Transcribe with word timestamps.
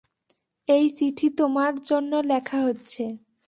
এই 0.67 0.85
চিঠি 0.89 1.27
তোমার 1.37 1.73
জন্য 1.81 2.11
লেখা 2.25 2.59
হচ্ছে। 2.61 3.03